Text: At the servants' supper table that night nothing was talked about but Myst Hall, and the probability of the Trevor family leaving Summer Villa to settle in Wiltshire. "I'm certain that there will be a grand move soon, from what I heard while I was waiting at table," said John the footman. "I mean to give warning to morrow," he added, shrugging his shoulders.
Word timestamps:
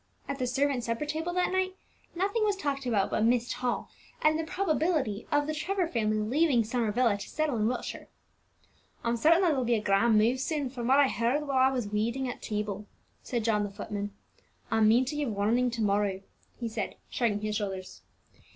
At 0.27 0.39
the 0.39 0.47
servants' 0.47 0.87
supper 0.87 1.05
table 1.05 1.31
that 1.33 1.51
night 1.51 1.75
nothing 2.15 2.43
was 2.43 2.55
talked 2.55 2.87
about 2.87 3.11
but 3.11 3.23
Myst 3.23 3.53
Hall, 3.53 3.91
and 4.19 4.39
the 4.39 4.43
probability 4.43 5.27
of 5.31 5.45
the 5.45 5.53
Trevor 5.53 5.87
family 5.87 6.17
leaving 6.17 6.63
Summer 6.63 6.91
Villa 6.91 7.19
to 7.19 7.29
settle 7.29 7.55
in 7.57 7.67
Wiltshire. 7.67 8.07
"I'm 9.03 9.15
certain 9.15 9.43
that 9.43 9.49
there 9.49 9.57
will 9.57 9.63
be 9.63 9.75
a 9.75 9.79
grand 9.79 10.17
move 10.17 10.39
soon, 10.39 10.71
from 10.71 10.87
what 10.87 10.99
I 10.99 11.07
heard 11.07 11.45
while 11.47 11.59
I 11.59 11.71
was 11.71 11.89
waiting 11.89 12.27
at 12.27 12.41
table," 12.41 12.87
said 13.21 13.43
John 13.43 13.61
the 13.61 13.69
footman. 13.69 14.09
"I 14.71 14.79
mean 14.81 15.05
to 15.05 15.15
give 15.15 15.29
warning 15.29 15.69
to 15.69 15.83
morrow," 15.83 16.21
he 16.59 16.65
added, 16.81 16.95
shrugging 17.11 17.41
his 17.41 17.57
shoulders. 17.57 18.01